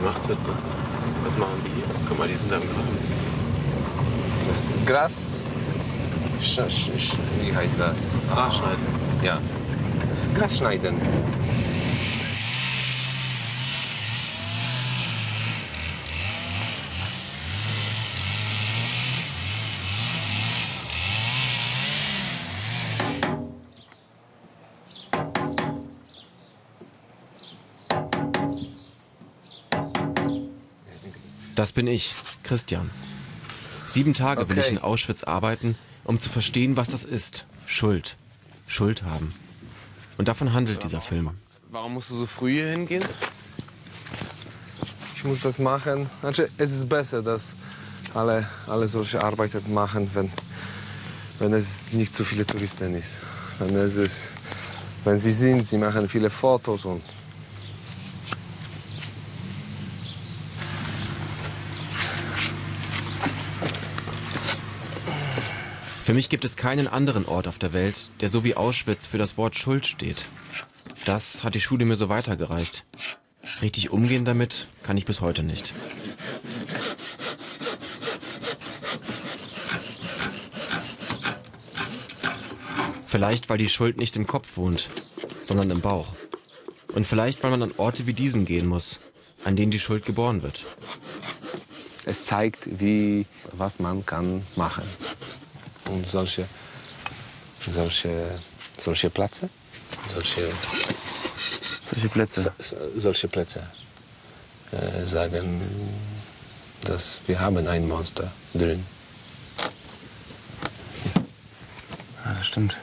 gemacht 0.00 0.26
wird. 0.28 0.38
Ne? 0.46 0.54
Was 1.24 1.36
machen 1.36 1.60
die 1.64 1.70
hier? 1.74 1.84
Guck 2.08 2.18
mal, 2.18 2.28
die 2.28 2.34
sind 2.34 2.52
am 2.52 2.60
Graben. 2.60 2.98
Das 4.48 4.76
Gras. 4.86 5.34
Sch, 6.40 6.60
sch, 6.68 6.90
sch, 6.96 7.18
wie 7.40 7.54
heißt 7.54 7.78
das? 7.78 7.98
Gras 8.32 8.56
schneiden. 8.56 8.86
Ja. 9.22 9.38
Gras 10.34 10.58
schneiden. 10.58 10.96
Das 31.60 31.72
bin 31.72 31.86
ich, 31.86 32.14
Christian. 32.42 32.88
Sieben 33.86 34.14
Tage 34.14 34.48
will 34.48 34.56
Okay. 34.58 34.66
ich 34.66 34.72
in 34.72 34.78
Auschwitz 34.78 35.24
arbeiten, 35.24 35.76
um 36.04 36.18
zu 36.18 36.30
verstehen, 36.30 36.78
was 36.78 36.88
das 36.88 37.04
ist. 37.04 37.44
Schuld. 37.66 38.16
Schuld 38.66 39.02
haben. 39.02 39.34
Und 40.16 40.28
davon 40.28 40.54
handelt 40.54 40.82
dieser 40.82 41.02
Film. 41.02 41.32
Warum 41.70 41.92
musst 41.92 42.08
du 42.08 42.14
so 42.14 42.24
früh 42.24 42.52
hier 42.54 42.70
hingehen? 42.70 43.04
Ich 45.16 45.22
muss 45.24 45.42
das 45.42 45.58
machen. 45.58 46.08
Also, 46.22 46.44
es 46.56 46.72
ist 46.72 46.88
besser, 46.88 47.20
dass 47.20 47.56
alle, 48.14 48.48
alle 48.66 48.88
solche 48.88 49.22
Arbeiten 49.22 49.74
machen, 49.74 50.10
wenn, 50.14 50.32
wenn 51.40 51.52
es 51.52 51.92
nicht 51.92 52.14
so 52.14 52.24
viele 52.24 52.46
Touristen 52.46 52.94
ist. 52.94 53.18
Wenn, 53.58 53.76
es 53.76 53.96
ist, 53.96 54.28
wenn 55.04 55.18
sie 55.18 55.32
sind, 55.32 55.66
sie 55.66 55.76
machen 55.76 56.08
viele 56.08 56.30
Fotos 56.30 56.86
und 56.86 57.02
Für 66.10 66.14
mich 66.14 66.28
gibt 66.28 66.44
es 66.44 66.56
keinen 66.56 66.88
anderen 66.88 67.24
Ort 67.24 67.46
auf 67.46 67.60
der 67.60 67.72
Welt, 67.72 68.10
der 68.20 68.28
so 68.28 68.42
wie 68.42 68.56
Auschwitz 68.56 69.06
für 69.06 69.16
das 69.16 69.36
Wort 69.36 69.54
Schuld 69.54 69.86
steht. 69.86 70.24
Das 71.04 71.44
hat 71.44 71.54
die 71.54 71.60
Schule 71.60 71.84
mir 71.84 71.94
so 71.94 72.08
weitergereicht. 72.08 72.84
Richtig 73.62 73.90
umgehen 73.90 74.24
damit 74.24 74.66
kann 74.82 74.96
ich 74.96 75.04
bis 75.04 75.20
heute 75.20 75.44
nicht. 75.44 75.72
Vielleicht, 83.06 83.48
weil 83.48 83.58
die 83.58 83.68
Schuld 83.68 83.96
nicht 83.98 84.16
im 84.16 84.26
Kopf 84.26 84.56
wohnt, 84.56 84.88
sondern 85.44 85.70
im 85.70 85.80
Bauch. 85.80 86.16
Und 86.92 87.06
vielleicht, 87.06 87.40
weil 87.44 87.52
man 87.52 87.62
an 87.62 87.74
Orte 87.76 88.08
wie 88.08 88.14
diesen 88.14 88.46
gehen 88.46 88.66
muss, 88.66 88.98
an 89.44 89.54
denen 89.54 89.70
die 89.70 89.78
Schuld 89.78 90.04
geboren 90.04 90.42
wird. 90.42 90.64
es 92.04 92.24
zeigt, 92.24 92.80
wie, 92.80 93.26
was 93.52 93.78
man 93.78 94.04
kann 94.04 94.44
machen. 94.56 94.82
Und 95.90 96.08
solche, 96.08 96.46
solche, 97.66 98.38
solche 98.78 99.10
Plätze, 99.10 99.48
solche, 100.14 100.48
Solche 101.84 102.08
Plätze. 102.08 102.52
so- 102.60 102.76
solche 102.96 103.26
Plätze 103.28 103.62
äh, 104.72 105.06
sagen, 105.06 105.60
dass 106.82 107.20
wir 107.26 107.40
haben 107.40 107.66
ein 107.66 107.88
Monster 107.88 108.30
drin. 108.54 108.84
Ja, 112.24 112.34
das 112.34 112.46
stimmt. 112.46 112.76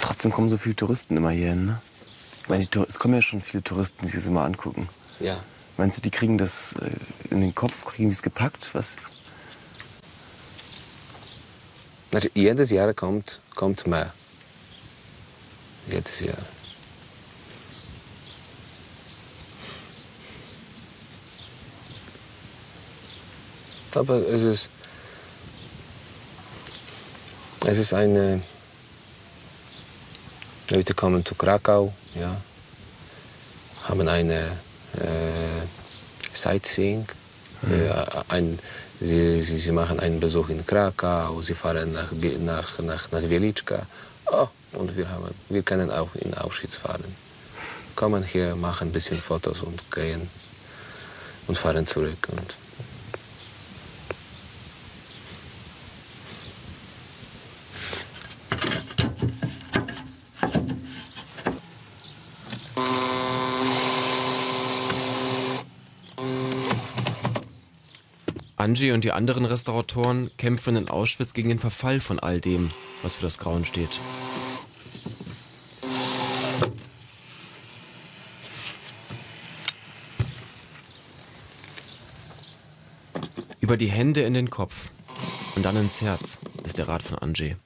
Trotzdem 0.00 0.32
kommen 0.32 0.48
so 0.50 0.56
viele 0.58 0.76
Touristen 0.76 1.16
immer 1.16 1.30
hier 1.30 1.48
hin, 1.50 1.66
ne? 1.66 1.82
Ich 2.42 2.48
meine, 2.48 2.66
es 2.88 2.98
kommen 2.98 3.14
ja 3.14 3.22
schon 3.22 3.40
viele 3.40 3.62
Touristen, 3.62 3.98
die 4.02 4.08
sich 4.08 4.16
das 4.20 4.26
immer 4.26 4.42
angucken. 4.44 4.88
Ja. 5.20 5.36
Meinst 5.76 5.98
du, 5.98 6.02
die 6.02 6.10
kriegen 6.10 6.38
das 6.38 6.74
äh, 6.74 6.90
in 7.30 7.40
den 7.40 7.54
Kopf, 7.54 7.84
kriegen 7.84 8.08
die 8.08 8.14
es 8.14 8.22
gepackt? 8.22 8.70
Was? 8.72 8.96
Also 12.12 12.28
jedes 12.34 12.70
Jahr 12.70 12.92
kommt, 12.92 13.40
kommt 13.54 13.86
mehr. 13.86 14.12
Jedes 15.88 16.20
Jahr. 16.20 16.36
Aber 23.94 24.16
es 24.28 24.42
ist, 24.44 24.70
es 27.66 27.78
ist 27.78 27.92
eine, 27.92 28.42
Leute 30.70 30.94
kommen 30.94 31.24
zu 31.24 31.34
Krakau, 31.34 31.92
ja, 32.14 32.40
haben 33.84 34.08
eine 34.08 34.52
äh, 34.94 35.61
Sightseeing, 36.42 37.06
äh, 37.70 37.88
ein, 38.28 38.58
sie, 39.00 39.42
sie, 39.42 39.58
sie 39.58 39.72
machen 39.72 40.00
einen 40.00 40.18
Besuch 40.18 40.48
in 40.48 40.66
Krakau, 40.66 41.40
sie 41.40 41.54
fahren 41.54 41.92
nach, 41.92 42.10
nach, 42.40 42.78
nach, 42.80 43.12
nach 43.12 43.22
Wieliczka. 43.22 43.86
Oh, 44.26 44.48
und 44.72 44.96
wir, 44.96 45.08
haben, 45.08 45.34
wir 45.48 45.62
können 45.62 45.90
auch 45.90 46.14
in 46.16 46.34
Auschwitz 46.34 46.76
fahren. 46.76 47.04
Kommen 47.94 48.24
hier, 48.24 48.56
machen 48.56 48.88
ein 48.88 48.92
bisschen 48.92 49.20
Fotos 49.20 49.60
und 49.60 49.78
gehen 49.92 50.28
und 51.46 51.56
fahren 51.56 51.86
zurück. 51.86 52.28
Und 52.30 52.54
Angie 68.62 68.92
und 68.92 69.02
die 69.02 69.10
anderen 69.10 69.44
Restauratoren 69.44 70.30
kämpfen 70.36 70.76
in 70.76 70.88
Auschwitz 70.88 71.34
gegen 71.34 71.48
den 71.48 71.58
Verfall 71.58 71.98
von 71.98 72.20
all 72.20 72.40
dem, 72.40 72.70
was 73.02 73.16
für 73.16 73.22
das 73.24 73.38
Grauen 73.38 73.64
steht. 73.64 73.90
Über 83.60 83.76
die 83.76 83.88
Hände 83.88 84.20
in 84.20 84.34
den 84.34 84.48
Kopf 84.48 84.90
und 85.56 85.64
dann 85.64 85.74
ins 85.74 86.00
Herz, 86.00 86.38
ist 86.62 86.78
der 86.78 86.86
Rat 86.86 87.02
von 87.02 87.18
Angie. 87.18 87.56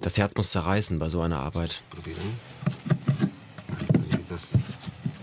Das 0.00 0.16
Herz 0.16 0.34
muss 0.34 0.50
zerreißen 0.50 0.98
bei 0.98 1.10
so 1.10 1.20
einer 1.20 1.40
Arbeit. 1.40 1.82
probieren. 1.90 2.38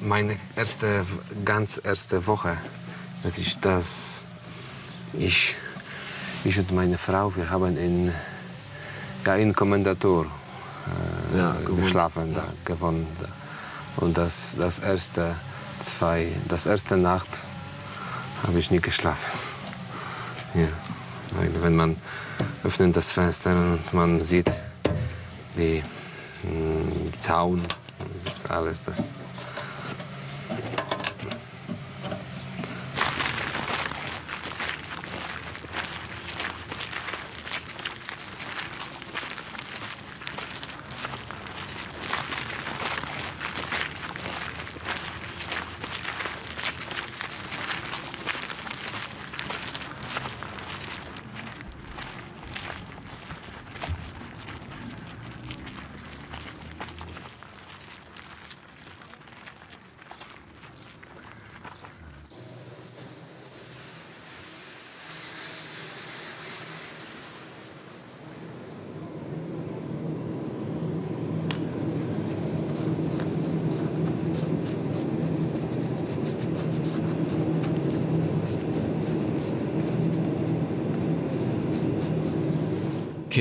Meine 0.01 0.38
erste, 0.56 1.04
ganz 1.45 1.81
erste 1.83 2.28
Woche, 2.28 2.57
dass 3.23 3.38
ich 3.38 3.59
das, 3.59 4.23
ich, 5.13 5.56
ich 6.44 6.57
und 6.57 6.71
meine 6.71 6.97
Frau, 6.97 7.35
wir 7.35 7.50
haben 7.50 7.77
in, 7.77 8.13
ja, 9.25 9.35
in 9.35 9.53
Kommandatur 9.53 10.25
äh, 11.35 11.38
Ja, 11.38 11.56
geschlafen, 11.81 12.33
da, 12.33 12.45
gewohnt. 12.65 13.07
Und 13.97 14.18
das, 14.18 14.56
das 14.57 14.79
erste 14.79 15.35
zwei, 15.79 16.27
das 16.47 16.65
erste 16.65 16.97
Nacht 16.97 17.29
habe 18.45 18.59
ich 18.59 18.71
nicht 18.71 18.83
geschlafen. 18.83 19.39
Ja, 20.53 20.68
weil 21.35 21.50
wenn 21.62 21.75
man 21.75 21.97
öffnet 22.63 22.95
das 22.95 23.12
Fenster 23.12 23.51
und 23.51 23.94
man 23.94 24.21
sieht 24.21 24.51
die, 25.56 25.83
mh, 26.44 27.09
die 27.13 27.19
Zaun, 27.19 27.62
das 28.25 28.51
alles 28.51 28.81
das. 28.83 29.12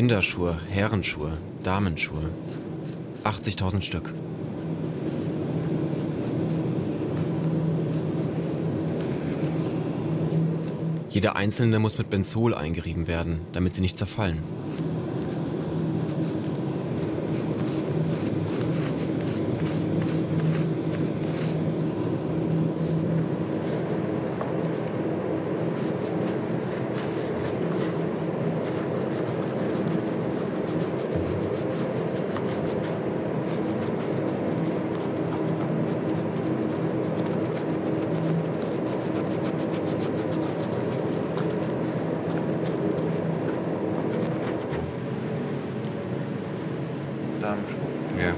Kinderschuhe, 0.00 0.58
Herrenschuhe, 0.70 1.36
Damenschuhe. 1.62 2.30
80.000 3.22 3.82
Stück. 3.82 4.14
Jeder 11.10 11.36
einzelne 11.36 11.78
muss 11.80 11.98
mit 11.98 12.08
Benzol 12.08 12.54
eingerieben 12.54 13.08
werden, 13.08 13.40
damit 13.52 13.74
sie 13.74 13.82
nicht 13.82 13.98
zerfallen. 13.98 14.38
Ja. 48.18 48.34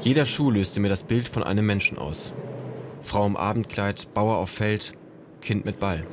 Jeder 0.00 0.24
Schuh 0.24 0.50
löste 0.50 0.78
mir 0.80 0.88
das 0.88 1.02
Bild 1.02 1.28
von 1.28 1.42
einem 1.42 1.66
Menschen 1.66 1.98
aus. 1.98 2.32
Frau 3.02 3.26
im 3.26 3.36
Abendkleid, 3.36 4.12
Bauer 4.14 4.36
auf 4.36 4.50
Feld, 4.50 4.92
Kind 5.40 5.64
mit 5.64 5.80
Ball. 5.80 6.04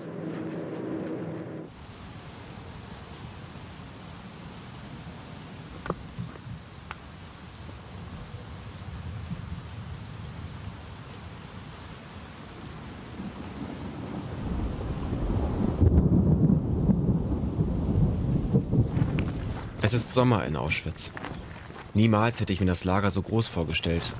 Es 19.94 20.06
ist 20.06 20.16
Sommer 20.16 20.44
in 20.48 20.56
Auschwitz. 20.56 21.12
Niemals 21.94 22.42
hätte 22.42 22.51
ich 22.51 22.60
mir 22.60 22.66
das 22.66 22.84
Lager 22.84 23.12
so 23.12 23.22
groß 23.22 23.45
vorgestellt. 23.45 24.12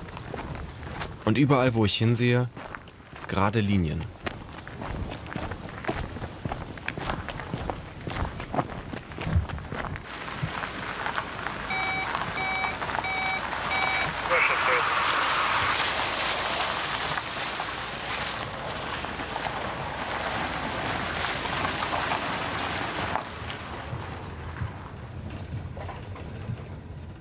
Und 1.24 1.36
überall, 1.36 1.74
wo 1.74 1.84
ich 1.84 1.96
hinsehe, 1.96 2.48
gerade 3.26 3.58
Linien. 3.58 4.04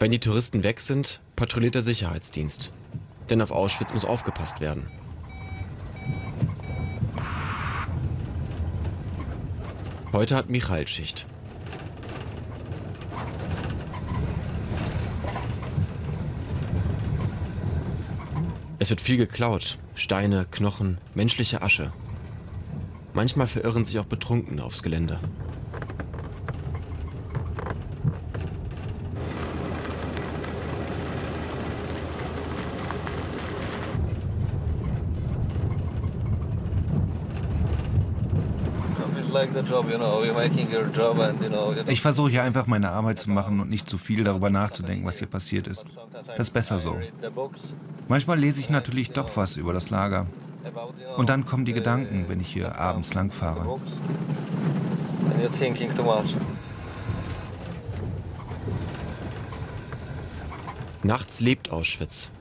Wenn 0.04 0.12
die 0.12 0.20
Touristen 0.20 0.64
weg 0.64 0.82
sind, 0.82 1.22
patrouilliert 1.38 1.76
der 1.76 1.82
Sicherheitsdienst. 1.82 2.74
Denn 3.30 3.42
auf 3.42 3.52
Auschwitz 3.52 3.94
muss 3.94 4.04
aufgepasst 4.04 4.60
werden. 4.60 4.92
Heute 10.12 10.36
hat 10.36 10.50
Michael 10.50 10.90
Schicht. 10.90 11.26
Es 18.80 18.90
wird 18.90 19.00
viel 19.00 19.16
geklaut. 19.16 19.78
Steine, 19.96 20.46
Knochen, 20.52 20.98
menschliche 21.16 21.62
Asche. 21.62 21.94
Manchmal 23.14 23.48
verirren 23.48 23.86
sich 23.86 24.00
auch 24.00 24.06
Betrunkene 24.06 24.66
aufs 24.66 24.84
Gelände. 24.84 25.22
Ich 41.88 42.02
versuche 42.02 42.30
hier 42.32 42.44
einfach 42.44 42.68
meine 42.68 42.92
Arbeit 42.92 43.20
zu 43.20 43.30
machen 43.30 43.60
und 43.60 43.70
nicht 43.70 43.90
zu 43.90 43.98
viel 43.98 44.24
darüber 44.24 44.50
nachzudenken, 44.50 45.06
was 45.06 45.20
hier 45.20 45.28
passiert 45.28 45.68
ist. 45.68 45.86
Das 46.28 46.48
ist 46.48 46.52
besser 46.52 46.80
so. 46.80 46.98
Manchmal 48.08 48.40
lese 48.40 48.60
ich 48.60 48.70
natürlich 48.70 49.12
doch 49.12 49.36
was 49.36 49.58
über 49.58 49.74
das 49.74 49.90
Lager. 49.90 50.28
Und 51.18 51.30
dann 51.30 51.46
kommen 51.46 51.66
die 51.66 51.74
Gedanken, 51.74 52.26
wenn 52.28 52.40
ich 52.40 52.50
hier 52.50 52.80
abends 52.80 53.14
lang 53.14 53.32
fahre. 53.32 53.80
Nachts 61.04 61.42
lebt 61.42 61.72
Auschwitz. 61.72 62.32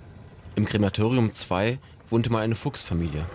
Im 0.54 0.64
Krematorium 0.66 1.32
2 1.32 1.78
wohnte 2.10 2.30
mal 2.30 2.42
eine 2.42 2.54
Fuchsfamilie. 2.54 3.26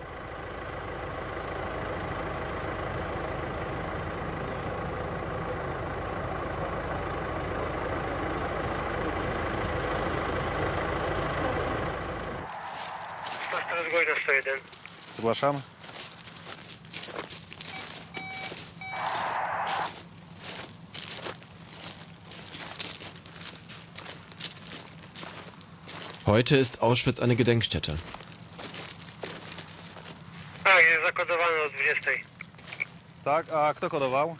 Zgłaszam. 15.38 15.62
Heute 26.26 26.58
ist 26.58 26.82
Auschwitz 26.82 27.20
eine 27.20 27.36
Gedenkstätte. 27.36 27.96
Tak, 30.64 30.84
jest 30.84 31.02
zakodowany 31.06 31.62
o 31.66 31.68
20. 31.68 32.10
Tak, 33.24 33.46
a 33.52 33.74
kto 33.74 33.90
kodował? 33.90 34.36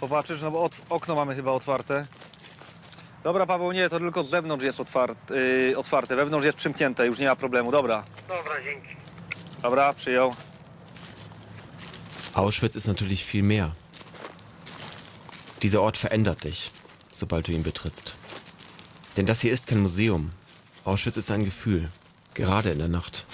Popatrzysz, 0.00 0.42
no 0.42 0.50
bo 0.50 0.62
od, 0.62 0.72
okno 0.90 1.14
mamy 1.14 1.34
chyba 1.34 1.50
otwarte. 1.50 2.06
Dobra, 3.24 3.46
Paweł, 3.46 3.72
nie, 3.72 3.88
to 3.88 3.98
tylko 3.98 4.24
z 4.24 4.30
zewnątrz 4.30 4.64
jest 4.64 4.80
otwarte, 4.80 5.34
yy, 5.34 5.78
otwarte. 5.78 6.16
Wewnątrz 6.16 6.46
jest 6.46 6.58
przymknięte, 6.58 7.06
już 7.06 7.18
nie 7.18 7.26
ma 7.26 7.36
problemu. 7.36 7.72
Dobra, 7.72 8.04
Dobra, 8.28 8.62
dzięki. 8.64 9.01
Dobra, 9.62 9.92
przyjął. 9.92 10.34
Auschwitz 12.34 12.76
ist 12.76 12.88
natürlich 12.88 13.24
viel 13.24 13.42
mehr. 13.42 13.70
Dieser 15.62 15.80
Ort 15.80 15.96
verändert 15.96 16.44
dich, 16.44 16.70
sobald 17.14 17.46
du 17.46 17.52
ihn 17.52 17.62
betrittst. 17.62 18.14
Denn 19.16 19.26
das 19.26 19.40
hier 19.40 19.52
ist 19.52 19.66
kein 19.66 19.80
Museum. 19.80 20.30
Auschwitz 20.84 21.16
ist 21.16 21.30
ein 21.30 21.44
Gefühl, 21.44 21.88
gerade 22.34 22.70
in 22.70 22.78
der 22.78 22.88
Nacht. 22.88 23.24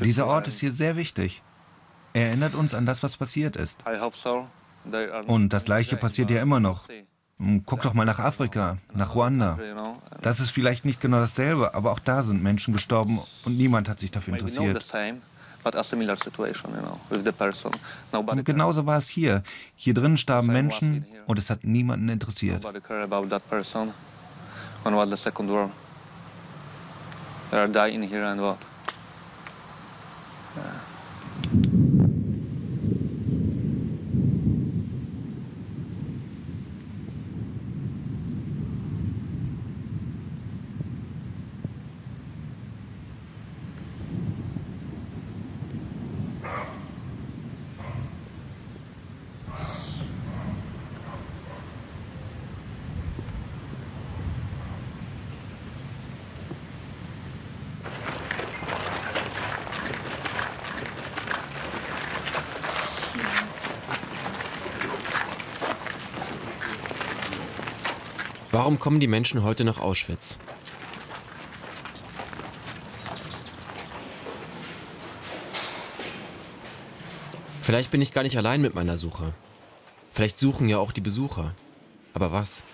Dieser 0.00 0.26
Ort 0.26 0.48
ist 0.48 0.60
hier 0.60 0.72
sehr 0.72 0.96
wichtig. 0.96 1.42
Er 2.12 2.28
erinnert 2.28 2.54
uns 2.54 2.72
an 2.72 2.86
das, 2.86 3.02
was 3.02 3.16
passiert 3.16 3.56
ist. 3.56 3.84
Und 5.26 5.48
das 5.50 5.64
Gleiche 5.64 5.96
passiert 5.96 6.30
ja 6.30 6.40
immer 6.40 6.60
noch. 6.60 6.88
Hm, 7.38 7.62
Guck 7.66 7.82
doch 7.82 7.92
mal 7.92 8.06
nach 8.06 8.18
Afrika, 8.18 8.78
nach 8.94 9.14
Ruanda. 9.14 9.58
Das 10.22 10.40
ist 10.40 10.50
vielleicht 10.50 10.84
nicht 10.84 11.00
genau 11.00 11.18
dasselbe, 11.18 11.74
aber 11.74 11.92
auch 11.92 11.98
da 12.00 12.22
sind 12.22 12.42
Menschen 12.42 12.72
gestorben 12.72 13.20
und 13.44 13.58
niemand 13.58 13.88
hat 13.88 13.98
sich 14.00 14.10
dafür 14.10 14.34
interessiert. 14.34 14.84
Und 18.26 18.44
genauso 18.44 18.86
war 18.86 18.96
es 18.96 19.08
hier. 19.08 19.42
Hier 19.74 19.94
drin 19.94 20.16
starben 20.16 20.48
Menschen 20.48 21.04
und 21.26 21.38
es 21.38 21.50
hat 21.50 21.64
niemanden 21.64 22.08
interessiert. 22.08 22.62
Nobody 22.62 22.80
care 22.80 23.02
about 23.02 23.26
that 23.26 23.48
person. 23.50 23.92
When 24.84 24.94
was 24.94 25.10
the 25.10 25.16
second 25.16 25.50
war? 25.50 25.68
They 27.50 27.58
are 27.58 27.68
dying 27.68 28.02
here 28.02 28.24
and 28.26 28.40
what? 28.40 28.58
Warum 68.66 68.80
kommen 68.80 68.98
die 68.98 69.06
Menschen 69.06 69.44
heute 69.44 69.62
nach 69.62 69.78
Auschwitz? 69.78 70.36
Vielleicht 77.62 77.92
bin 77.92 78.02
ich 78.02 78.12
gar 78.12 78.24
nicht 78.24 78.36
allein 78.36 78.60
mit 78.60 78.74
meiner 78.74 78.98
Suche. 78.98 79.34
Vielleicht 80.12 80.40
suchen 80.40 80.68
ja 80.68 80.78
auch 80.78 80.90
die 80.90 81.00
Besucher. 81.00 81.54
Aber 82.12 82.32
was? 82.32 82.64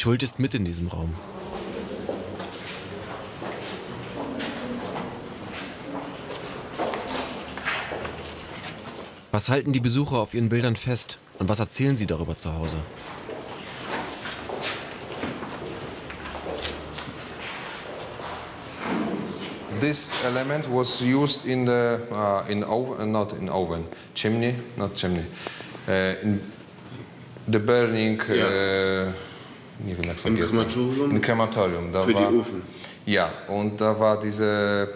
Schuld 0.00 0.22
ist 0.22 0.38
mit 0.38 0.54
in 0.54 0.64
diesem 0.64 0.88
Raum. 0.88 1.14
Was 9.30 9.50
halten 9.50 9.74
die 9.74 9.80
Besucher 9.80 10.16
auf 10.16 10.32
ihren 10.32 10.48
Bildern 10.48 10.76
fest 10.76 11.18
und 11.38 11.50
was 11.50 11.60
erzählen 11.60 11.96
sie 11.96 12.06
darüber 12.06 12.38
zu 12.38 12.54
Hause? 12.54 12.76
This 19.82 20.14
element 20.24 20.66
was 20.70 21.02
used 21.02 21.44
in 21.44 21.66
the 21.66 21.98
uh, 22.10 22.50
in 22.50 22.64
oven, 22.64 23.12
not 23.12 23.34
in 23.34 23.50
oven, 23.50 23.84
chimney, 24.14 24.54
not 24.78 24.94
chimney, 24.94 25.26
uh, 25.86 26.14
in 26.22 26.40
the 27.46 27.58
burning. 27.58 28.18
Uh, 28.22 29.12
nie 29.84 29.94
wiem 29.94 30.04
jak 30.04 30.26
Im 30.26 30.36
Krematorium? 30.36 31.10
In 31.10 31.20
Krematorium. 31.20 31.92
Da 31.92 32.02
Für 32.02 32.14
die 32.14 32.24
war, 32.24 32.34
Ofen. 32.34 32.62
Ja, 33.06 33.32
und 33.48 33.80
da 33.80 33.98
war 33.98 34.18
diese 34.18 34.88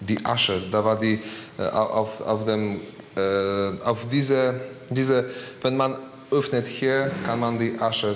die 0.00 0.18
Asche, 0.24 0.60
da 0.70 0.84
war 0.84 0.98
die 0.98 1.20
äh, 1.58 1.62
auf, 1.68 2.20
auf 2.20 2.44
dem 2.44 2.80
äh, 3.16 3.82
auf 3.84 4.08
diese 4.08 4.60
diese 4.90 5.24
wenn 5.62 5.76
man 5.76 5.96
öffnet 6.30 6.66
hier 6.66 7.10
kann 7.24 7.40
man 7.40 7.58
die 7.58 7.78
Asche 7.78 8.14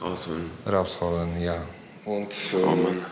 Rausholen. 0.00 0.50
rausholen, 0.70 1.40
ja. 1.40 1.56
Und 2.04 2.32
äh, 2.52 2.56
Oh 2.62 2.76
Mann. 2.76 3.04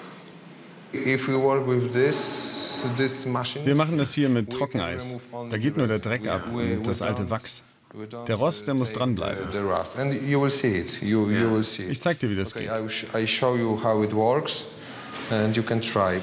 If 0.93 1.27
we 1.27 1.35
work 1.35 1.67
with 1.67 1.91
this, 1.93 2.85
this 2.97 3.27
machine, 3.27 3.67
Wir 3.67 3.75
machen 3.75 3.99
das 3.99 4.15
hier 4.15 4.29
mit 4.29 4.51
Trockeneis. 4.51 5.17
Da 5.51 5.59
geht 5.59 5.77
nur 5.77 5.89
der 5.89 5.97
the 5.97 6.03
Dreck 6.03 6.29
ab 6.29 6.53
und 6.53 6.87
das 6.87 7.03
alte 7.03 7.29
Wachs. 7.31 7.65
Der 8.27 8.35
Rost, 8.37 8.67
der 8.67 8.75
uh, 8.75 8.79
muss 8.79 8.93
dranbleiben. 8.93 9.47
The, 9.53 9.59
the 9.59 9.65
rust. 9.65 9.97
And 9.99 10.13
you 10.29 10.41
will 10.43 10.51
see 10.51 10.79
it. 10.81 11.01
You, 11.01 11.31
you 11.31 11.49
will 11.49 11.63
see 11.63 11.85
it. 11.85 11.91
Ich 11.93 12.01
zeig 12.01 12.19
dir, 12.19 12.29
wie 12.29 12.35
das 12.37 12.53
geht. 12.53 12.69
I, 13.15 13.27
show 13.27 13.57
you 13.57 13.81
how 13.83 14.03
it 14.03 14.13
works 14.13 14.65
and 15.31 15.57
you 15.57 15.63
can 15.63 15.81
try. 15.81 16.21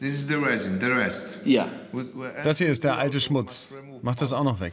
This 0.00 0.14
is 0.14 0.26
the 0.26 0.38
resin, 0.38 0.78
the 0.80 0.90
rest. 0.92 1.38
Ja. 1.46 1.68
We- 1.92 2.04
we- 2.14 2.30
Das 2.42 2.58
hier 2.58 2.68
ist 2.68 2.84
der 2.84 2.98
alte 2.98 3.20
Schmutz. 3.20 3.68
Mach 4.02 4.14
das 4.16 4.32
auch 4.32 4.44
noch 4.44 4.60
weg. 4.60 4.72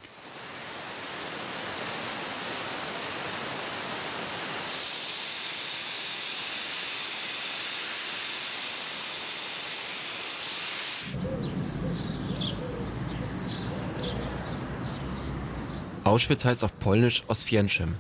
Auschwitz 16.11 16.43
heißt 16.43 16.65
auf 16.65 16.77
Polnisch 16.77 17.23
Oswięcim. 17.29 17.95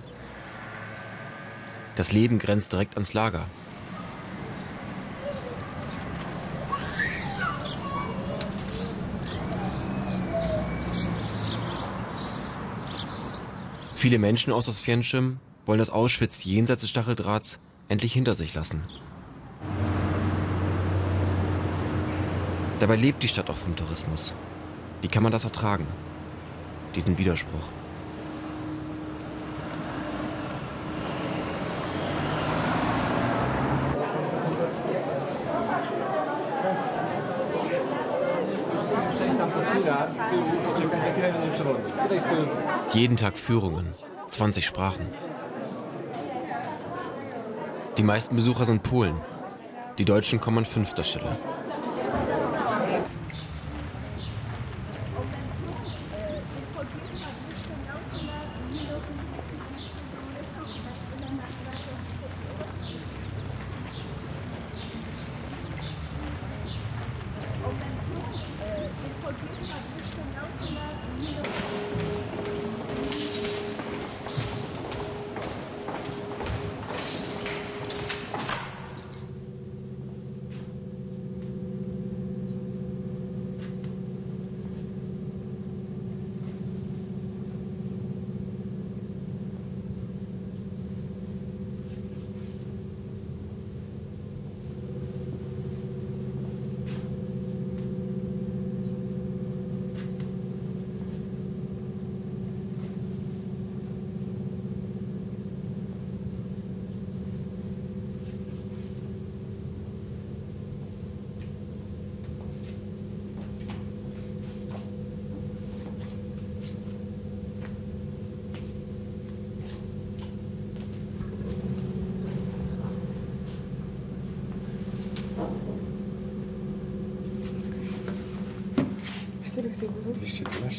Das 1.95 2.11
Leben 2.11 2.39
grenzt 2.39 2.73
direkt 2.73 2.95
ans 2.95 3.13
Lager. 3.13 3.45
Viele 13.95 14.19
Menschen 14.19 14.51
aus 14.51 14.67
Oswięcim 14.67 15.39
wollen 15.65 15.79
das 15.79 15.89
Auschwitz 15.89 16.43
jenseits 16.43 16.81
des 16.81 16.89
Stacheldrahts 16.89 17.59
endlich 17.87 18.11
hinter 18.11 18.35
sich 18.35 18.53
lassen. 18.53 18.83
Dabei 22.79 22.97
lebt 22.97 23.23
die 23.23 23.29
Stadt 23.29 23.49
auch 23.49 23.55
vom 23.55 23.77
Tourismus. 23.77 24.33
Wie 25.01 25.07
kann 25.07 25.23
man 25.23 25.31
das 25.31 25.45
ertragen? 25.45 25.87
Diesen 26.93 27.17
Widerspruch. 27.17 27.80
Jeden 42.93 43.17
Tag 43.17 43.37
Führungen, 43.37 43.93
20 44.27 44.65
Sprachen. 44.65 45.05
Die 47.97 48.03
meisten 48.03 48.35
Besucher 48.35 48.65
sind 48.65 48.83
Polen. 48.83 49.19
Die 49.97 50.05
Deutschen 50.05 50.41
kommen 50.41 50.59
an 50.59 50.65
fünfter 50.65 51.03
Stelle. 51.03 51.37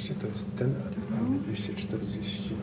To 0.08 0.26
jest 0.26 0.46
ten, 0.58 0.74
a 1.10 1.30
nie 1.30 1.38
240. 1.56 2.54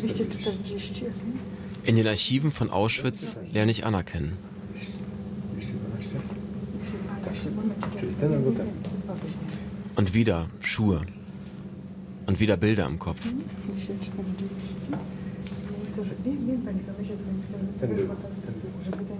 240. 0.00 1.04
In 1.84 1.96
den 1.96 2.06
Archiven 2.06 2.50
von 2.50 2.70
Auschwitz 2.70 3.36
lerne 3.52 3.72
ich 3.72 3.84
anerkennen. 3.84 4.32
212? 5.60 6.22
Czyli 8.00 8.14
ten 8.20 8.32
albo 8.32 8.50
ten. 8.52 8.66
Und 9.96 10.14
wieder 10.14 10.48
Schuhe. 10.60 11.00
Und 12.26 12.40
wieder 12.40 12.56
Bilder 12.56 12.86
im 12.86 12.98
Kopf. 12.98 13.20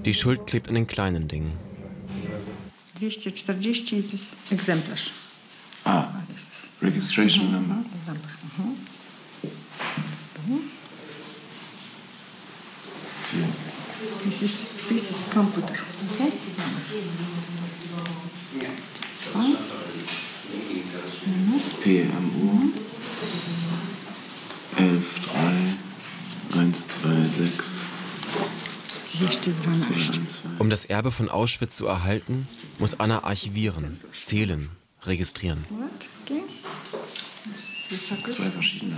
Die 0.05 0.15
Schuld 0.15 0.47
klebt 0.47 0.69
an 0.69 0.75
den 0.75 0.87
kleinen 0.87 1.29
Dingen. 1.29 1.53
240 2.99 3.93
ist 3.93 4.37
Exemplarz. 4.51 5.24
Registration 6.85 7.51
number. 7.51 7.77
Exemplarz. 8.01 8.39
Mhm. 8.59 8.77
So. 13.31 13.45
This 14.25 14.43
is, 14.43 14.67
this 14.89 15.11
is 15.11 15.25
computer. 15.31 15.79
Okay? 16.13 16.33
Zwei. 19.15 19.57
PMU 21.83 22.73
11, 24.77 25.05
3, 26.53 26.61
1, 26.61 26.85
2, 27.03 27.45
6, 27.45 27.81
Hier 29.13 29.31
steht 29.31 29.65
dran. 29.65 29.79
2, 29.79 29.95
2. 29.95 30.49
Um 30.59 30.71
das 30.71 30.85
Erbe 30.85 31.11
von 31.13 31.29
Auschwitz 31.29 31.77
zu 31.77 31.87
erhalten, 31.87 32.49
muss 32.79 32.99
Anna 33.01 33.25
archivieren, 33.25 34.01
zählen, 34.13 34.71
registrieren. 35.05 35.65
What? 35.71 35.91
Okay. 36.25 36.43
Das 37.45 37.61
ist 37.61 37.69
das 37.84 37.84
Zwei 37.97 38.51
verschiedene. 38.51 38.97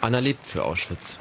Anna 0.00 0.20
lebt 0.20 0.46
für 0.46 0.64
Auschwitz. 0.64 1.18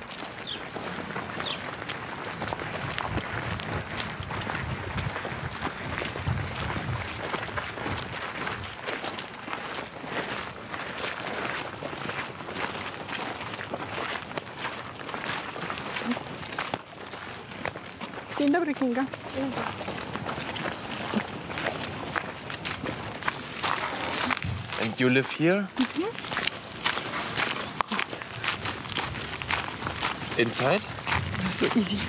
You 25.00 25.10
live 25.10 25.30
here? 25.30 25.68
Inside? 30.38 30.82
So 31.52 31.66
easy. 31.76 32.00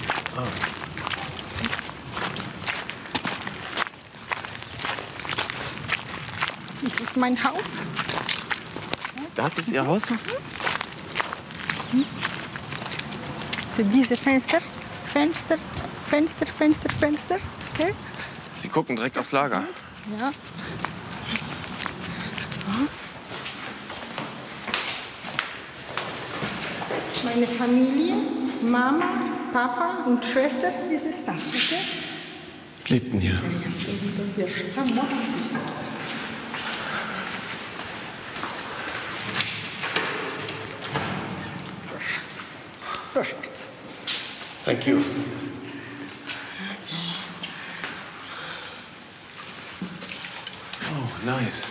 Das 6.82 7.00
ist 7.00 7.16
mein 7.16 7.42
Haus. 7.42 7.80
Das 9.34 9.58
ist 9.58 9.68
Ihr 9.68 9.86
Haus? 9.86 10.02
So 13.76 13.82
diese 13.82 14.16
Fenster, 14.16 14.58
Fenster, 15.04 15.56
Fenster, 16.08 16.46
Fenster, 16.46 16.90
Fenster. 16.90 17.38
Okay? 17.72 17.94
Sie 18.54 18.68
gucken 18.68 18.96
direkt 18.96 19.16
aufs 19.16 19.32
Lager. 19.32 19.64
Ja. 20.18 20.32
Meine 27.38 27.52
Familie, 27.52 28.14
Mama, 28.62 29.22
Papa 29.52 30.02
und 30.06 30.24
Schwester, 30.24 30.72
ist 30.90 31.22
das. 31.24 31.36
Okay? 31.36 31.78
Lebten 32.88 33.20
hier. 33.20 33.40
Thank 44.64 44.86
you. 44.88 45.04
Oh, 50.90 51.24
nice. 51.24 51.68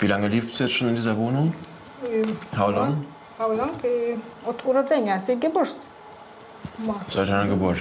Wie 0.00 0.06
lange 0.06 0.28
lebst 0.28 0.58
du 0.58 0.64
jetzt 0.64 0.74
schon 0.74 0.88
in 0.88 0.94
dieser 0.96 1.16
Wohnung? 1.16 1.52
How 2.56 2.70
long? 2.70 3.04
How 3.38 3.52
long? 3.56 3.70
Od 4.46 4.64
urodzenia, 4.64 5.18
z 5.20 5.36
Geburt. 5.40 5.74
Seit 7.08 7.28
deiner 7.28 7.46
Geburt. 7.48 7.78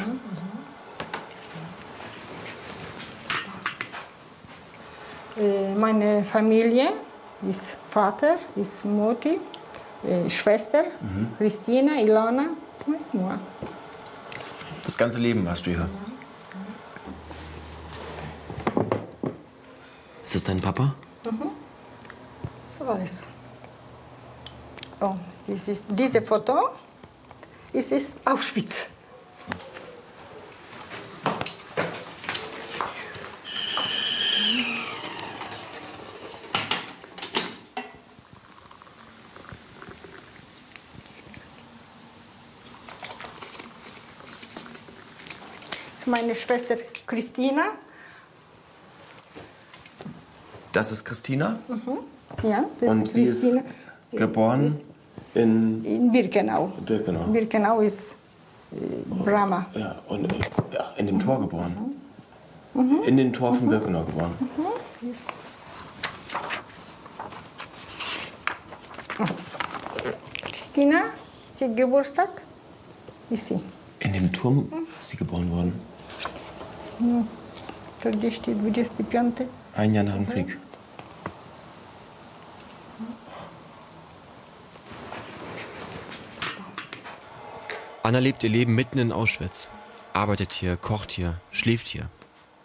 Y, 5.37 5.75
Meine 5.77 6.23
Familie 6.25 6.89
ist 7.47 7.77
Vater, 7.89 8.35
ist 8.55 8.83
Mutti, 8.85 9.39
y, 10.03 10.29
Schwester, 10.29 10.85
Christina, 11.37 12.01
Ilona, 12.01 12.45
moi. 13.13 13.35
Das 14.83 14.97
ganze 14.97 15.19
Leben 15.19 15.45
warst 15.45 15.65
du 15.65 15.71
hier. 15.71 15.89
Ist 20.23 20.35
das 20.35 20.43
dein 20.43 20.59
Papa? 20.59 20.93
So 22.77 22.85
alles. 22.85 23.27
Oh, 25.01 25.15
das 25.47 25.67
ist, 25.67 25.85
diese 25.89 26.21
Foto 26.21 26.69
es 27.73 27.91
ist 27.91 28.15
Auschwitz. 28.25 28.87
Das 45.93 45.99
ist 45.99 46.07
meine 46.07 46.33
Schwester 46.35 46.77
Christina. 47.05 47.73
Das 50.71 50.91
ist 50.91 51.05
Christina 51.05 51.59
Ja, 52.43 52.63
und 52.81 53.03
ist 53.03 53.13
sie 53.13 53.23
ist 53.23 53.57
geboren 54.11 54.75
in 55.33 55.83
In 55.83 56.11
Birkenau. 56.11 56.71
Birkenau. 56.85 57.23
Birkenau 57.31 57.79
ist 57.81 58.15
äh, 58.71 58.75
Brahma. 59.23 59.65
Ja, 59.73 59.95
und 60.07 60.31
äh, 60.31 60.35
ja, 60.73 60.93
in 60.97 61.07
dem 61.07 61.19
Tor 61.19 61.39
geboren. 61.41 61.75
In 63.05 63.17
dem 63.17 63.33
Tor 63.33 63.55
von 63.55 63.69
Birkenau 63.69 64.03
geboren. 64.03 64.31
Ist- 65.11 65.29
Christina, 70.43 71.01
sie 71.55 71.73
Geburtstag? 71.73 72.41
Ist 73.29 73.47
sie. 73.47 73.59
In 73.99 74.13
dem 74.13 74.31
Turm 74.31 74.71
ist 74.99 75.09
sie 75.09 75.17
geboren 75.17 75.49
worden. 75.51 75.73
Da 78.01 78.11
steht 78.31 78.57
25. 78.57 79.47
Ein 79.75 79.93
Jahr 79.93 80.03
nach 80.03 80.13
dem 80.15 80.27
Krieg. 80.27 80.57
Anna 88.07 88.19
lebt 88.19 88.41
ihr 88.41 88.49
Leben 88.49 88.73
mitten 88.73 88.99
in 88.99 89.11
Auschwitz. 89.11 89.67
Arbeitet 90.13 90.53
hier, 90.53 90.77
kocht 90.77 91.11
hier, 91.11 91.41
schläft 91.51 91.89
hier. 91.89 92.09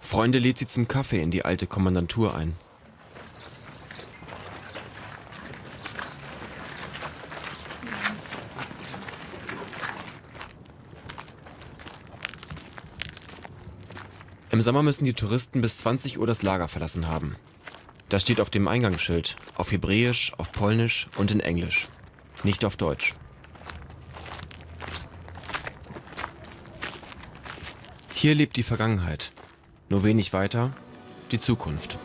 Freunde 0.01 0.39
lädt 0.39 0.57
sie 0.57 0.69
zum 0.69 0.87
Kaffee 0.87 1.21
in 1.21 1.33
die 1.33 1.45
alte 1.45 1.67
Kommandantur 1.67 2.37
ein. 2.37 2.55
Im 14.53 14.63
Sommer 14.63 14.85
müssen 14.85 15.07
die 15.07 15.15
Touristen 15.15 15.61
bis 15.61 15.79
20 15.79 16.21
Uhr 16.21 16.27
das 16.29 16.45
Lager 16.45 16.69
verlassen 16.69 17.09
haben. 17.09 17.35
Das 18.09 18.23
steht 18.23 18.41
auf 18.41 18.51
dem 18.51 18.69
Eingangsschild, 18.69 19.35
auf 19.57 19.73
Hebräisch, 19.73 20.35
auf 20.39 20.53
Polnisch 20.53 21.09
und 21.17 21.33
in 21.33 21.41
Englisch. 21.41 21.89
Nicht 22.45 22.65
auf 22.65 22.77
Deutsch. 22.77 23.17
Hier 28.23 28.37
lebt 28.37 28.57
die 28.57 28.63
Vergangenheit. 28.63 29.33
Nur 29.89 30.05
wenig 30.05 30.33
weiter 30.33 30.73
die 31.33 31.41
Zukunft. 31.41 31.99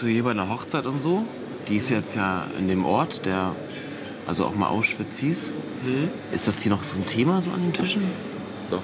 Bei 0.00 0.30
einer 0.30 0.48
Hochzeit 0.48 0.86
und 0.86 1.00
so. 1.00 1.24
Die 1.68 1.76
ist 1.76 1.90
jetzt 1.90 2.14
ja 2.14 2.46
in 2.56 2.68
dem 2.68 2.84
Ort, 2.84 3.26
der 3.26 3.56
also 4.28 4.44
auch 4.44 4.54
mal 4.54 4.68
Auschwitz 4.68 5.16
hieß. 5.18 5.50
Ist 6.30 6.46
das 6.46 6.60
hier 6.60 6.70
noch 6.70 6.84
so 6.84 6.96
ein 6.96 7.06
Thema 7.06 7.42
so 7.42 7.50
an 7.50 7.62
den 7.62 7.72
Tischen? 7.72 8.04
Doch. 8.70 8.82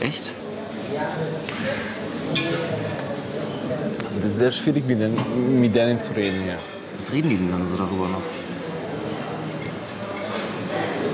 Echt? 0.00 0.32
Es 4.20 4.26
ist 4.26 4.38
sehr 4.38 4.52
schwierig, 4.52 4.86
mit 4.86 5.00
denen, 5.00 5.60
mit 5.60 5.74
denen 5.74 6.00
zu 6.00 6.12
reden 6.12 6.40
hier. 6.44 6.58
Was 6.98 7.12
reden 7.12 7.30
die 7.30 7.36
denn 7.36 7.50
dann 7.50 7.68
so 7.68 7.76
darüber 7.76 8.06
noch? 8.08 8.22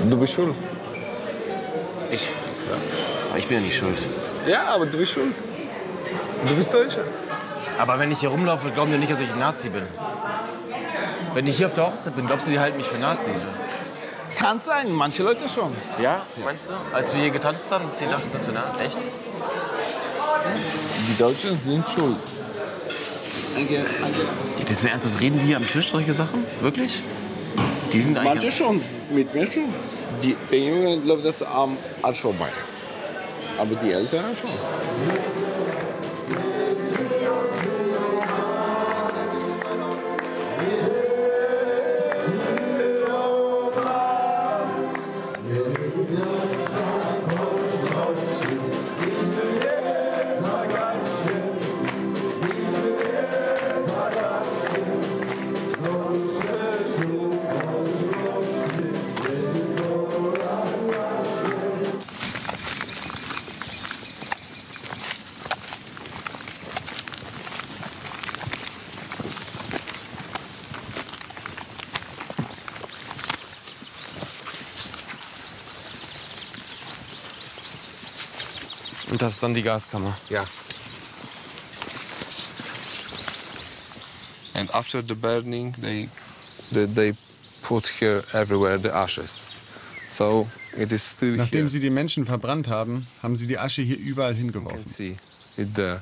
Du 0.07 0.17
bist 0.17 0.33
schuld. 0.33 0.53
Ich? 2.11 2.29
Aber 3.29 3.39
ich 3.39 3.47
bin 3.47 3.57
ja 3.57 3.63
nicht 3.63 3.75
schuld. 3.75 3.97
Ja, 4.47 4.65
aber 4.75 4.85
du 4.85 4.99
bist 4.99 5.13
schuld. 5.13 5.33
Du 6.47 6.55
bist 6.55 6.71
Deutscher. 6.71 7.03
Aber 7.79 7.99
wenn 7.99 8.11
ich 8.11 8.19
hier 8.19 8.29
rumlaufe, 8.29 8.69
glauben 8.69 8.91
die 8.91 8.97
nicht, 8.97 9.11
dass 9.11 9.19
ich 9.19 9.31
ein 9.31 9.39
Nazi 9.39 9.69
bin. 9.69 9.83
Wenn 11.33 11.47
ich 11.47 11.57
hier 11.57 11.67
auf 11.67 11.73
der 11.73 11.87
Hochzeit 11.87 12.15
bin, 12.15 12.27
glaubst 12.27 12.47
du, 12.47 12.51
die 12.51 12.59
halten 12.59 12.77
mich 12.77 12.85
für 12.87 12.99
Nazi? 12.99 13.29
Kann 14.37 14.59
sein, 14.59 14.91
manche 14.91 15.23
Leute 15.23 15.47
schon. 15.47 15.75
Ja, 16.01 16.21
meinst 16.43 16.69
du? 16.69 16.73
Als 16.95 17.13
wir 17.13 17.21
hier 17.21 17.31
getanzt 17.31 17.63
haben, 17.71 17.85
dass 17.85 17.97
die 17.97 18.05
dachten, 18.05 18.29
dass 18.33 18.45
wir 18.47 18.53
na 18.53 18.83
echt? 18.83 18.97
Die 21.09 21.17
Deutschen 21.17 21.59
sind 21.63 21.87
schuld. 21.89 22.17
Die- 23.57 24.65
Das 24.65 24.83
wäre 24.83 24.93
ernst, 24.93 25.05
das 25.13 25.19
reden 25.21 25.39
die 25.39 25.47
hier 25.47 25.57
am 25.57 25.67
Tisch, 25.67 25.91
solche 25.91 26.13
Sachen? 26.13 26.43
Wirklich? 26.61 27.03
Die 27.93 27.99
sind 27.99 28.13
Manche 28.13 28.31
eigentlich. 28.31 28.55
schon, 28.55 28.81
mit 29.11 29.33
mir 29.33 29.49
schon. 29.51 29.65
Die, 30.23 30.35
Jungen 30.55 31.05
läuft 31.05 31.25
das 31.25 31.43
am 31.43 31.77
Arsch 32.01 32.21
vorbei. 32.21 32.47
Aber 33.59 33.75
die 33.75 33.91
Älteren 33.91 34.35
schon. 34.35 34.49
Und 79.21 79.27
das 79.27 79.35
ist 79.35 79.43
dann 79.43 79.53
die 79.53 79.61
Gaskammer. 79.61 80.17
Yeah. 80.31 80.47
And 84.55 84.73
after 84.73 85.03
the 85.03 85.13
burning, 85.13 85.75
they, 85.79 86.09
they, 86.71 86.87
they 86.87 87.13
put 87.61 87.85
here 87.85 88.23
everywhere 88.33 88.79
the 88.79 88.89
ashes. 88.89 89.53
So 90.07 90.47
it 90.75 90.91
is 90.91 91.03
still 91.03 91.35
Nachdem 91.35 91.61
here. 91.61 91.69
sie 91.69 91.79
die 91.79 91.91
Menschen 91.91 92.25
verbrannt 92.25 92.67
haben, 92.67 93.05
haben 93.21 93.37
sie 93.37 93.45
die 93.45 93.59
Asche 93.59 93.83
hier 93.83 93.99
überall 93.99 94.31
You 94.31 94.37
can 94.37 94.53
hingeworfen. 94.53 94.85
see 94.85 95.17
it 95.55 95.75
there. 95.75 96.01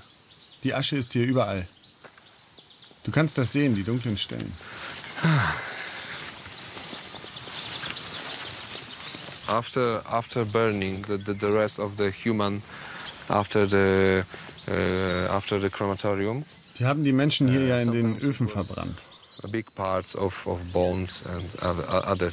Die 0.64 0.74
Asche 0.74 0.96
ist 0.96 1.12
hier 1.12 1.26
überall. 1.26 1.68
Du 3.04 3.12
kannst 3.12 3.38
das 3.38 3.52
sehen, 3.52 3.76
die 3.76 3.84
dunklen 3.84 4.18
Stellen. 4.18 4.54
After 9.50 10.04
after 10.10 10.46
burning, 10.46 11.04
the, 11.06 11.18
the, 11.18 11.34
the 11.34 11.52
rest 11.52 11.80
of 11.80 11.98
the 11.98 12.12
human, 12.12 12.62
after 13.30 13.66
the 13.68 14.24
uh, 14.68 15.32
after 15.32 15.60
the 15.60 15.70
crematorium, 15.70 16.46
Die 16.78 16.86
haben 16.86 17.04
die 17.04 17.12
Menschen 17.12 17.50
hier 17.50 17.66
ja 17.66 17.78
in 17.78 17.92
den 17.92 18.18
Öfen 18.20 18.48
verbrannt. 18.48 19.04
of, 20.16 20.48
of 20.48 20.60
other, 21.62 22.12
other 22.12 22.32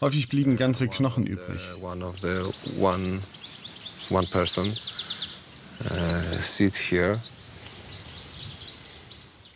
Häufig 0.00 0.28
blieben 0.28 0.56
ganze 0.56 0.86
Knochen 0.88 1.26
übrig. 1.26 1.60
uh, 1.76 1.84
one 1.84 2.04
of 2.04 2.20
the 2.22 2.52
one 2.78 3.20
one 4.10 4.26
person 4.28 4.68
uh, 5.90 6.40
sit 6.40 6.74
here 6.76 7.20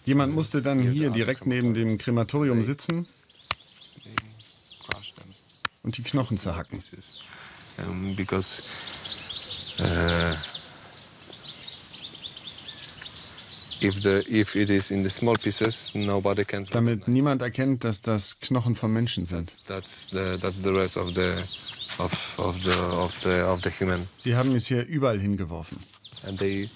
Jemand 0.05 0.33
musste 0.35 0.63
dann 0.63 0.81
hier 0.81 1.11
direkt 1.11 1.47
neben 1.47 1.75
dem 1.75 1.99
Krematorium 1.99 2.63
sitzen 2.63 3.09
und 5.83 5.97
die 5.99 6.03
Knochen 6.03 6.39
zerhacken. 6.39 6.81
Um, 7.79 8.17
because 8.17 8.63
uh, 9.81 10.35
if 13.81 14.03
the 14.03 14.25
if 14.29 14.57
it 14.57 14.71
is 14.71 14.91
in 14.91 15.03
the 15.03 15.11
small 15.11 15.37
pieces, 15.37 15.93
nobody 15.95 16.45
can. 16.45 16.65
Damit 16.71 17.09
niemand 17.09 17.43
erkennt, 17.43 17.85
dass 17.85 18.01
das 18.03 18.39
Knochen 18.41 18.75
von 18.75 18.93
Menschen 18.93 19.27
sind. 19.27 19.51
That's 19.67 20.09
the 20.11 20.39
that's 20.41 20.63
the 20.63 20.71
rest 20.73 20.97
of 20.97 21.15
the 21.15 21.33
of 21.99 22.39
of 22.39 22.57
the 22.63 22.71
of 22.97 23.13
the 23.23 23.43
of 23.43 23.63
the 23.63 23.71
human, 23.71 24.07
Sie 24.21 24.35
haben 24.37 24.55
es 24.55 24.67
hier 24.67 24.85
überall 24.87 25.19
hingeworfen. 25.21 25.79
and 26.27 26.39
they 26.39 26.69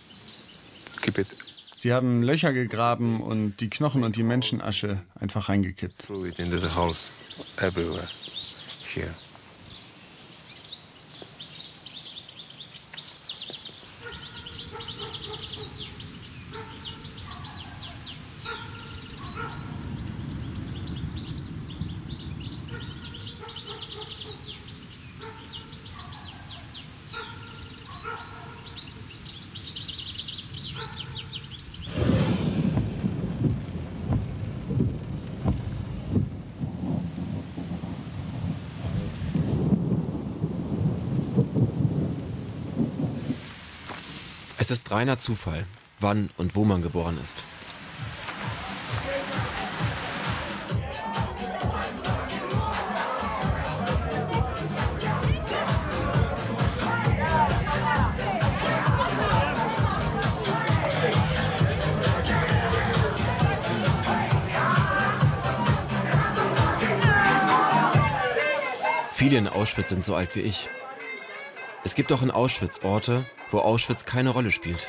keep 1.02 1.18
it 1.18 1.26
Sie 1.76 1.92
haben 1.94 2.22
Löcher 2.22 2.52
gegraben 2.52 3.22
und 3.22 3.56
die 3.60 3.70
Knochen 3.70 4.04
und 4.04 4.16
die 4.16 4.22
Menschenasche 4.22 5.02
einfach 5.18 5.48
reingekippt. 5.48 5.98
through 6.06 6.26
it 6.26 6.38
into 6.38 6.58
the 6.58 6.68
house 6.74 7.24
everywhere 7.62 8.06
here. 8.94 9.14
Es 44.70 44.82
ist 44.82 44.90
reiner 44.92 45.18
Zufall, 45.18 45.66
wann 45.98 46.30
und 46.36 46.54
wo 46.54 46.64
man 46.64 46.80
geboren 46.80 47.18
ist. 47.20 47.38
Viele 69.10 69.36
in 69.36 69.48
Auschwitz 69.48 69.88
sind 69.88 70.04
so 70.04 70.14
alt 70.14 70.36
wie 70.36 70.42
ich. 70.42 70.68
Gibt 72.00 72.12
auch 72.12 72.22
in 72.22 72.30
Auschwitz 72.30 72.80
Orte, 72.82 73.26
wo 73.50 73.58
Auschwitz 73.58 74.06
keine 74.06 74.30
Rolle 74.30 74.52
spielt. 74.52 74.88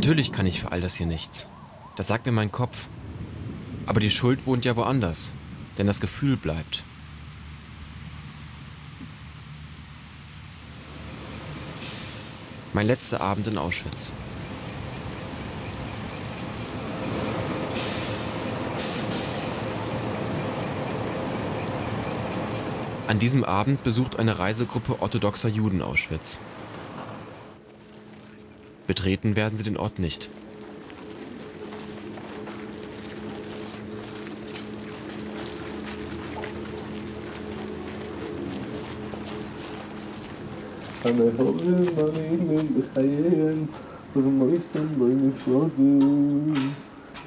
Natürlich 0.00 0.32
kann 0.32 0.46
ich 0.46 0.62
für 0.62 0.72
all 0.72 0.80
das 0.80 0.94
hier 0.94 1.04
nichts. 1.04 1.46
Das 1.94 2.08
sagt 2.08 2.24
mir 2.24 2.32
mein 2.32 2.50
Kopf. 2.50 2.88
Aber 3.84 4.00
die 4.00 4.08
Schuld 4.08 4.46
wohnt 4.46 4.64
ja 4.64 4.74
woanders. 4.74 5.30
Denn 5.76 5.86
das 5.86 6.00
Gefühl 6.00 6.38
bleibt. 6.38 6.84
Mein 12.72 12.86
letzter 12.86 13.20
Abend 13.20 13.46
in 13.46 13.58
Auschwitz. 13.58 14.10
An 23.06 23.18
diesem 23.18 23.44
Abend 23.44 23.84
besucht 23.84 24.18
eine 24.18 24.38
Reisegruppe 24.38 25.02
orthodoxer 25.02 25.50
Juden 25.50 25.82
Auschwitz. 25.82 26.38
Betreten 28.90 29.36
werden 29.36 29.56
sie 29.56 29.62
den 29.62 29.76
Ort 29.76 30.00
nicht. 30.00 30.28
أنا 41.06 41.24
هقول 41.38 41.86
مريم 41.96 42.68
الخيال 42.76 43.66
والمرسم 44.14 44.86
بالفضل 44.98 46.00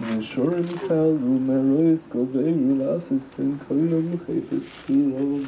نشرم 0.02 0.66
حال 0.90 1.18
ومرويس 1.28 2.00
قبيل 2.14 2.58
العصر 2.76 3.16
السنكوين 3.16 3.94
مخيف 4.14 4.48
السلام 4.52 5.44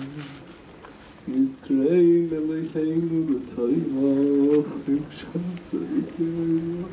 יזכרן 1.28 2.28
אלינו 2.76 3.24
לטויבו, 3.30 4.64
עם 4.88 4.98
שם 5.10 5.40
צדיקים. 5.64 6.84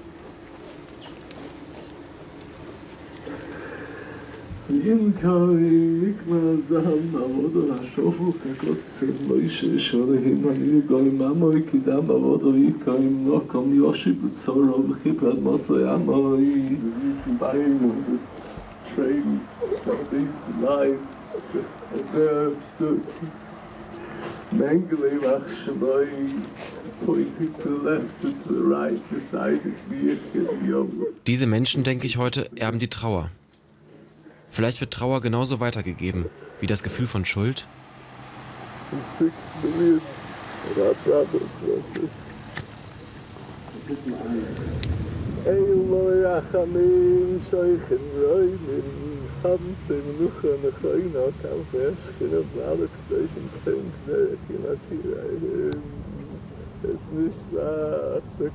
In 4.69 5.13
kai 5.13 6.11
ikmas 6.11 6.67
dam 6.67 7.15
avodo 7.15 7.79
shofu 7.87 8.33
kakos 8.41 8.81
ses 8.95 9.17
moishe 9.19 9.79
shore 9.79 10.17
him 10.17 10.45
ani 10.49 10.81
goy 10.81 11.09
mamo 11.09 11.53
ikidam 11.53 12.09
avodo 12.09 12.51
ikai 12.51 13.09
no 13.25 13.39
kom 13.47 13.73
yoshi 13.73 14.11
butsoro 14.11 14.83
khipad 14.99 15.39
moso 15.41 15.79
yamoy 15.79 16.75
buying 17.39 17.79
the 17.79 18.19
trains 18.93 19.47
these 20.11 20.41
lights 20.59 21.15
there 22.11 22.53
stood 22.53 23.07
Mengele 24.52 25.18
Diese 31.26 31.46
Menschen, 31.46 31.84
denke 31.84 32.06
ich 32.06 32.16
heute, 32.16 32.50
erben 32.56 32.78
die 32.78 32.88
Trauer. 32.88 33.30
Vielleicht 34.50 34.80
wird 34.80 34.92
Trauer 34.92 35.20
genauso 35.20 35.60
weitergegeben 35.60 36.26
wie 36.60 36.66
das 36.66 36.82
Gefühl 36.82 37.06
von 37.06 37.24
Schuld. 37.24 37.66
Six 39.18 39.32
haben 49.42 49.76
zu 49.86 49.94
dem 49.94 50.18
Luch 50.20 50.42
und 50.42 50.62
der 50.62 50.72
Kölner 50.72 51.32
Kampf 51.42 51.74
erst 51.74 52.18
gehört, 52.18 52.46
weil 52.54 52.64
alles 52.64 52.90
gleich 53.08 53.32
im 53.36 53.48
Film 53.64 53.86
gesehen 54.06 54.34
ich 54.34 54.42
wie 54.48 54.58
man 54.62 54.74
es 54.74 54.84
hier 54.88 55.16
ist. 55.68 55.82
Es 56.84 57.04
nicht 57.12 57.44
war, 57.52 58.18
es 58.18 58.24
ist 58.40 58.52